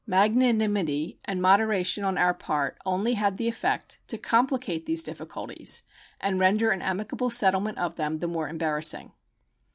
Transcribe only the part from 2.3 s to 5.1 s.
part only had the effect to complicate these